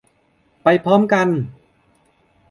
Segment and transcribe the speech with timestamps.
[0.63, 1.27] ไปพร้อมกัน